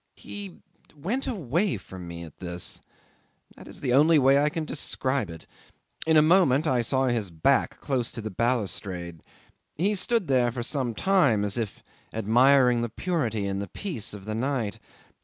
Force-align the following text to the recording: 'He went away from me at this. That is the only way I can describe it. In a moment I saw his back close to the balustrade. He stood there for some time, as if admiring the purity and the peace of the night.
'He 0.15 0.57
went 0.95 1.27
away 1.27 1.77
from 1.77 2.07
me 2.07 2.23
at 2.23 2.39
this. 2.39 2.81
That 3.55 3.67
is 3.67 3.81
the 3.81 3.93
only 3.93 4.17
way 4.17 4.39
I 4.41 4.49
can 4.49 4.65
describe 4.65 5.29
it. 5.29 5.45
In 6.07 6.17
a 6.17 6.23
moment 6.23 6.65
I 6.65 6.81
saw 6.81 7.05
his 7.05 7.29
back 7.29 7.79
close 7.79 8.11
to 8.13 8.21
the 8.21 8.31
balustrade. 8.31 9.21
He 9.75 9.93
stood 9.93 10.27
there 10.27 10.51
for 10.51 10.63
some 10.63 10.95
time, 10.95 11.43
as 11.45 11.55
if 11.55 11.83
admiring 12.11 12.81
the 12.81 12.89
purity 12.89 13.45
and 13.45 13.61
the 13.61 13.67
peace 13.67 14.11
of 14.11 14.25
the 14.25 14.33
night. 14.33 14.79